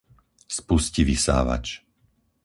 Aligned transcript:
Spusti 0.57 1.01
vysávač. 1.05 1.67